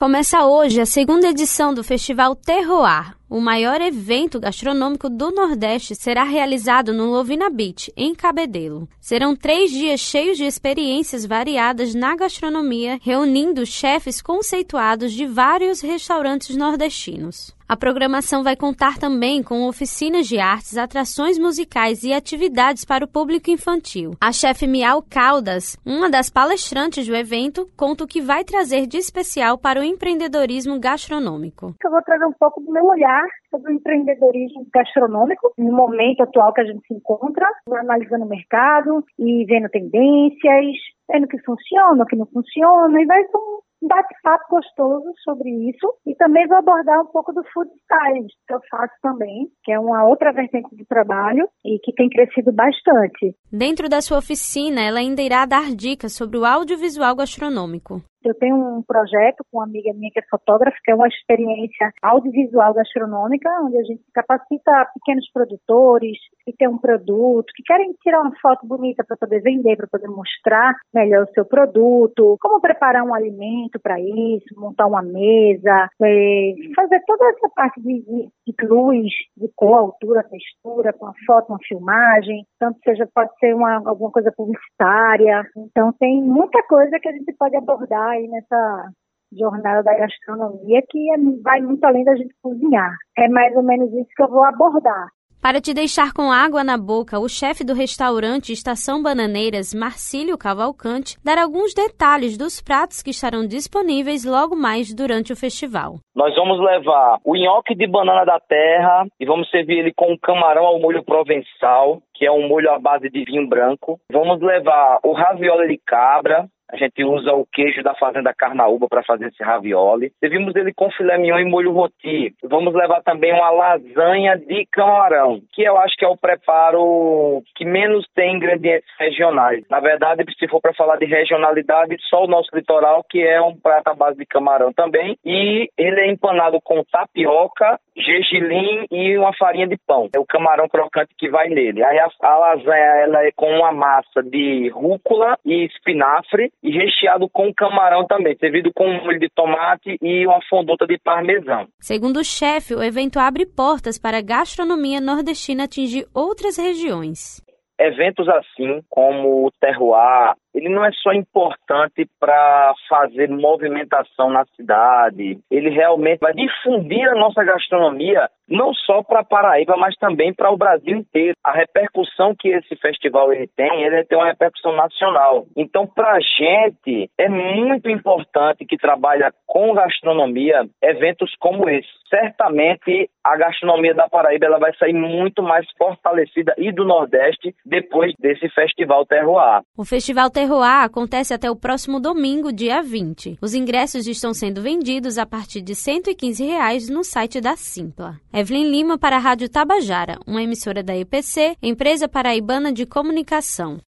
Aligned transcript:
Começa 0.00 0.46
hoje 0.46 0.80
a 0.80 0.86
segunda 0.86 1.26
edição 1.26 1.74
do 1.74 1.82
Festival 1.82 2.36
Terroir. 2.36 3.16
O 3.28 3.40
maior 3.40 3.80
evento 3.80 4.38
gastronômico 4.38 5.10
do 5.10 5.32
Nordeste 5.32 5.96
será 5.96 6.22
realizado 6.22 6.94
no 6.94 7.10
Lovina 7.10 7.50
Beach, 7.50 7.92
em 7.96 8.14
Cabedelo. 8.14 8.88
Serão 9.00 9.34
três 9.34 9.72
dias 9.72 9.98
cheios 9.98 10.36
de 10.36 10.44
experiências 10.44 11.26
variadas 11.26 11.96
na 11.96 12.14
gastronomia, 12.14 13.00
reunindo 13.02 13.66
chefes 13.66 14.22
conceituados 14.22 15.12
de 15.12 15.26
vários 15.26 15.80
restaurantes 15.80 16.54
nordestinos. 16.54 17.52
A 17.70 17.76
programação 17.76 18.42
vai 18.42 18.56
contar 18.56 18.96
também 18.96 19.42
com 19.42 19.68
oficinas 19.68 20.26
de 20.26 20.38
artes, 20.38 20.78
atrações 20.78 21.38
musicais 21.38 22.02
e 22.02 22.14
atividades 22.14 22.82
para 22.82 23.04
o 23.04 23.08
público 23.08 23.50
infantil. 23.50 24.12
A 24.18 24.32
chefe 24.32 24.66
Miau 24.66 25.02
Caldas, 25.02 25.76
uma 25.84 26.08
das 26.08 26.30
palestrantes 26.30 27.06
do 27.06 27.14
evento, 27.14 27.68
conta 27.76 28.04
o 28.04 28.06
que 28.06 28.22
vai 28.22 28.42
trazer 28.42 28.86
de 28.86 28.96
especial 28.96 29.58
para 29.58 29.80
o 29.80 29.84
empreendedorismo 29.84 30.80
gastronômico. 30.80 31.74
Eu 31.84 31.90
vou 31.90 32.00
trazer 32.00 32.24
um 32.24 32.32
pouco 32.40 32.58
do 32.62 32.72
meu 32.72 32.86
olhar 32.86 33.26
sobre 33.50 33.70
o 33.70 33.74
empreendedorismo 33.74 34.66
gastronômico 34.72 35.52
no 35.58 35.70
momento 35.70 36.22
atual 36.22 36.54
que 36.54 36.62
a 36.62 36.64
gente 36.64 36.80
se 36.86 36.94
encontra, 36.94 37.46
analisando 37.70 38.24
o 38.24 38.28
mercado 38.28 39.04
e 39.18 39.44
vendo 39.44 39.68
tendências, 39.68 40.74
vendo 41.06 41.24
o 41.24 41.28
que 41.28 41.38
funciona, 41.42 42.02
o 42.02 42.06
que 42.06 42.16
não 42.16 42.24
funciona, 42.24 42.98
e 42.98 43.04
vai 43.04 43.22
ser 43.24 43.36
um 43.36 43.67
bate-papo 43.82 44.44
gostoso 44.50 45.12
sobre 45.22 45.50
isso 45.70 45.94
e 46.06 46.14
também 46.14 46.46
vou 46.46 46.58
abordar 46.58 47.00
um 47.00 47.06
pouco 47.06 47.32
do 47.32 47.42
food 47.52 47.70
stylist, 47.82 48.36
que 48.46 48.54
eu 48.54 48.60
faço 48.70 48.94
também, 49.02 49.48
que 49.62 49.72
é 49.72 49.78
uma 49.78 50.04
outra 50.04 50.32
vertente 50.32 50.74
de 50.74 50.84
trabalho 50.84 51.48
e 51.64 51.78
que 51.78 51.92
tem 51.92 52.08
crescido 52.08 52.52
bastante. 52.52 53.34
Dentro 53.50 53.88
da 53.88 54.02
sua 54.02 54.18
oficina, 54.18 54.82
ela 54.82 54.98
ainda 54.98 55.22
irá 55.22 55.46
dar 55.46 55.74
dicas 55.74 56.12
sobre 56.12 56.36
o 56.36 56.44
audiovisual 56.44 57.16
gastronômico. 57.16 58.02
Eu 58.24 58.34
tenho 58.34 58.56
um 58.56 58.82
projeto 58.82 59.44
com 59.50 59.58
uma 59.58 59.64
amiga 59.64 59.92
minha 59.94 60.10
que 60.12 60.18
é 60.18 60.22
fotógrafa, 60.28 60.76
que 60.84 60.90
é 60.90 60.94
uma 60.94 61.06
experiência 61.06 61.92
audiovisual 62.02 62.74
gastronômica, 62.74 63.48
onde 63.62 63.78
a 63.78 63.82
gente 63.84 64.02
capacita 64.12 64.90
pequenos 64.94 65.30
produtores 65.32 66.18
que 66.44 66.52
têm 66.52 66.68
um 66.68 66.78
produto, 66.78 67.52
que 67.54 67.62
querem 67.62 67.92
tirar 68.02 68.22
uma 68.22 68.34
foto 68.40 68.66
bonita 68.66 69.04
para 69.04 69.16
poder 69.16 69.40
vender, 69.40 69.76
para 69.76 69.86
poder 69.86 70.08
mostrar 70.08 70.74
melhor 70.92 71.24
o 71.24 71.32
seu 71.32 71.44
produto, 71.44 72.36
como 72.40 72.60
preparar 72.60 73.04
um 73.04 73.14
alimento 73.14 73.78
para 73.80 74.00
isso, 74.00 74.58
montar 74.58 74.86
uma 74.86 75.02
mesa, 75.02 75.88
é, 76.02 76.54
fazer 76.74 77.00
toda 77.06 77.24
essa 77.30 77.48
parte 77.54 77.80
de, 77.80 78.02
de, 78.02 78.66
luz, 78.66 79.12
de 79.36 79.48
cor, 79.54 79.78
altura, 79.78 80.24
textura, 80.24 80.92
com 80.92 81.06
a 81.06 81.12
foto, 81.24 81.50
uma 81.50 81.58
filmagem, 81.66 82.44
tanto 82.58 82.78
seja 82.84 83.08
pode 83.14 83.30
ser 83.38 83.54
uma, 83.54 83.76
alguma 83.76 84.10
coisa 84.10 84.32
publicitária. 84.36 85.44
Então 85.56 85.92
tem 85.98 86.22
muita 86.22 86.62
coisa 86.64 86.98
que 87.00 87.08
a 87.08 87.12
gente 87.12 87.32
pode 87.34 87.56
abordar 87.56 88.10
aí 88.10 88.28
nessa 88.28 88.90
jornada 89.32 89.82
da 89.82 89.94
gastronomia 89.94 90.82
que 90.88 91.12
é, 91.12 91.16
vai 91.42 91.60
muito 91.60 91.84
além 91.84 92.04
da 92.04 92.16
gente 92.16 92.34
cozinhar. 92.42 92.94
É 93.16 93.28
mais 93.28 93.54
ou 93.56 93.62
menos 93.62 93.92
isso 93.92 94.08
que 94.16 94.22
eu 94.22 94.28
vou 94.28 94.44
abordar. 94.44 95.08
Para 95.48 95.62
te 95.62 95.72
deixar 95.72 96.12
com 96.12 96.30
água 96.30 96.62
na 96.62 96.76
boca, 96.76 97.18
o 97.18 97.26
chefe 97.26 97.64
do 97.64 97.72
restaurante 97.72 98.52
Estação 98.52 99.02
Bananeiras, 99.02 99.72
Marcílio 99.72 100.36
Cavalcante, 100.36 101.16
dará 101.24 101.44
alguns 101.44 101.72
detalhes 101.72 102.36
dos 102.36 102.60
pratos 102.60 103.02
que 103.02 103.08
estarão 103.08 103.46
disponíveis 103.46 104.26
logo 104.26 104.54
mais 104.54 104.94
durante 104.94 105.32
o 105.32 105.36
festival. 105.36 106.00
Nós 106.14 106.34
vamos 106.36 106.60
levar 106.60 107.16
o 107.24 107.34
nhoque 107.34 107.74
de 107.74 107.86
banana 107.86 108.26
da 108.26 108.38
terra 108.38 109.06
e 109.18 109.24
vamos 109.24 109.48
servir 109.48 109.78
ele 109.78 109.92
com 109.96 110.18
camarão 110.18 110.66
ao 110.66 110.78
molho 110.78 111.02
provençal, 111.02 112.02
que 112.12 112.26
é 112.26 112.30
um 112.30 112.46
molho 112.46 112.70
à 112.70 112.78
base 112.78 113.08
de 113.08 113.24
vinho 113.24 113.48
branco. 113.48 113.98
Vamos 114.12 114.42
levar 114.42 114.98
o 115.02 115.14
ravioli 115.14 115.68
de 115.68 115.78
cabra, 115.78 116.46
a 116.70 116.76
gente 116.76 117.02
usa 117.02 117.32
o 117.32 117.46
queijo 117.46 117.82
da 117.82 117.94
fazenda 117.94 118.34
Carnaúba 118.34 118.88
para 118.88 119.02
fazer 119.02 119.28
esse 119.28 119.42
ravioli. 119.42 120.12
Servimos 120.20 120.54
ele 120.54 120.72
com 120.74 120.90
filé 120.90 121.16
mignon 121.16 121.38
e 121.38 121.44
molho 121.44 121.72
roti. 121.72 122.34
Vamos 122.44 122.74
levar 122.74 123.02
também 123.02 123.32
uma 123.32 123.50
lasanha 123.50 124.36
de 124.36 124.66
camarão, 124.70 125.40
que 125.52 125.62
eu 125.62 125.78
acho 125.78 125.96
que 125.96 126.04
é 126.04 126.08
o 126.08 126.16
preparo 126.16 127.42
que 127.54 127.64
menos 127.64 128.06
tem 128.14 128.36
ingredientes 128.36 128.88
regionais. 128.98 129.64
Na 129.70 129.80
verdade, 129.80 130.24
se 130.38 130.48
for 130.48 130.60
para 130.60 130.74
falar 130.74 130.96
de 130.96 131.06
regionalidade, 131.06 131.96
só 132.08 132.24
o 132.24 132.28
nosso 132.28 132.54
litoral, 132.54 133.02
que 133.08 133.22
é 133.22 133.40
um 133.40 133.56
prato 133.56 133.88
à 133.88 133.94
base 133.94 134.18
de 134.18 134.26
camarão 134.26 134.72
também. 134.72 135.16
E 135.24 135.68
ele 135.76 136.00
é 136.00 136.10
empanado 136.10 136.58
com 136.62 136.84
tapioca, 136.84 137.78
gergelim 137.96 138.86
e 138.90 139.16
uma 139.16 139.32
farinha 139.34 139.66
de 139.66 139.76
pão. 139.86 140.08
É 140.14 140.18
o 140.18 140.26
camarão 140.26 140.68
crocante 140.68 141.14
que 141.16 141.30
vai 141.30 141.48
nele. 141.48 141.82
Aí 141.82 141.98
a, 141.98 142.08
a 142.22 142.36
lasanha 142.36 143.02
ela 143.04 143.24
é 143.24 143.30
com 143.34 143.50
uma 143.50 143.72
massa 143.72 144.22
de 144.22 144.68
rúcula 144.68 145.38
e 145.44 145.64
espinafre 145.64 146.50
e 146.62 146.70
recheado 146.70 147.28
com 147.30 147.52
camarão 147.54 148.06
também, 148.06 148.36
servido 148.38 148.70
com 148.74 148.86
um 148.86 149.04
molho 149.04 149.18
de 149.18 149.28
tomate 149.34 149.96
e 150.02 150.26
uma 150.26 150.40
fondota 150.48 150.86
de 150.86 150.98
parmesão. 150.98 151.66
Segundo 151.80 152.18
o 152.18 152.24
chefe, 152.24 152.74
o 152.74 152.82
evento 152.82 153.18
abre 153.18 153.46
portas 153.46 153.98
para 153.98 154.18
a 154.18 154.22
gastronomia 154.22 155.00
nordestina 155.00 155.64
atingir 155.64 156.06
outras 156.14 156.56
regiões. 156.56 157.40
Eventos 157.80 158.28
assim, 158.28 158.80
como 158.88 159.46
o 159.46 159.52
Terroir, 159.60 160.34
ele 160.54 160.68
não 160.68 160.84
é 160.84 160.90
só 160.92 161.12
importante 161.12 162.08
para 162.18 162.74
fazer 162.88 163.28
movimentação 163.28 164.30
na 164.30 164.44
cidade, 164.56 165.38
ele 165.50 165.70
realmente 165.70 166.20
vai 166.20 166.32
difundir 166.32 167.08
a 167.08 167.14
nossa 167.14 167.44
gastronomia 167.44 168.28
não 168.48 168.72
só 168.72 169.02
para 169.02 169.22
Paraíba, 169.22 169.76
mas 169.76 169.94
também 169.96 170.32
para 170.32 170.50
o 170.50 170.56
Brasil 170.56 170.96
inteiro. 170.96 171.36
A 171.44 171.52
repercussão 171.52 172.34
que 172.38 172.48
esse 172.48 172.74
festival 172.76 173.32
ele 173.32 173.46
tem, 173.54 173.82
ele 173.82 174.04
tem 174.04 174.16
uma 174.16 174.28
repercussão 174.28 174.74
nacional. 174.74 175.46
Então, 175.56 175.86
para 175.86 176.12
a 176.12 176.20
gente, 176.20 177.10
é 177.18 177.28
muito 177.28 177.90
importante 177.90 178.64
que 178.64 178.76
trabalha 178.76 179.32
com 179.46 179.74
gastronomia 179.74 180.66
eventos 180.82 181.34
como 181.38 181.68
esse. 181.68 181.88
Certamente, 182.08 183.10
a 183.22 183.36
gastronomia 183.36 183.94
da 183.94 184.08
Paraíba 184.08 184.46
ela 184.46 184.58
vai 184.58 184.74
sair 184.76 184.94
muito 184.94 185.42
mais 185.42 185.66
fortalecida 185.76 186.54
e 186.56 186.72
do 186.72 186.84
Nordeste 186.84 187.54
depois 187.66 188.14
desse 188.18 188.48
Festival 188.48 189.04
Terroir. 189.04 189.60
O 189.76 189.84
Festival 189.84 190.30
Terroir 190.38 190.84
acontece 190.84 191.34
até 191.34 191.50
o 191.50 191.56
próximo 191.56 191.98
domingo, 191.98 192.52
dia 192.52 192.80
20. 192.80 193.38
Os 193.42 193.54
ingressos 193.54 194.06
estão 194.06 194.32
sendo 194.32 194.62
vendidos 194.62 195.18
a 195.18 195.26
partir 195.26 195.60
de 195.60 195.74
115 195.74 196.44
reais 196.44 196.88
no 196.88 197.02
site 197.02 197.40
da 197.40 197.56
Simpla. 197.56 198.20
Evelyn 198.32 198.70
Lima 198.70 198.96
para 198.96 199.16
a 199.16 199.18
Rádio 199.18 199.48
Tabajara, 199.48 200.16
uma 200.24 200.40
emissora 200.40 200.80
da 200.80 200.96
EPC, 200.96 201.56
Empresa 201.60 202.08
Paraibana 202.08 202.72
de 202.72 202.86
Comunicação. 202.86 203.80